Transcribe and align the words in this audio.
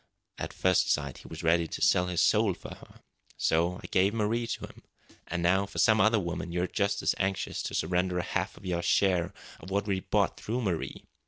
At 0.39 0.51
first 0.51 0.91
sight 0.91 1.19
he 1.19 1.27
was 1.27 1.43
ready 1.43 1.67
to 1.67 1.79
sell 1.79 2.07
his 2.07 2.21
soul 2.21 2.55
for 2.55 2.73
her. 2.73 3.01
So 3.37 3.79
I 3.83 3.87
gave 3.91 4.15
Marie 4.15 4.47
to 4.47 4.65
him. 4.65 4.81
And 5.27 5.43
now, 5.43 5.67
for 5.67 5.77
some 5.77 6.01
other 6.01 6.19
woman, 6.19 6.51
you're 6.51 6.65
just 6.65 7.03
as 7.03 7.13
anxious 7.19 7.61
to 7.61 7.75
surrender 7.75 8.17
a 8.17 8.23
half 8.23 8.57
of 8.57 8.65
your 8.65 8.81
share 8.81 9.31
of 9.59 9.69
what 9.69 9.85
we've 9.85 10.09
bought 10.09 10.39
through 10.39 10.61
Marie. 10.63 11.03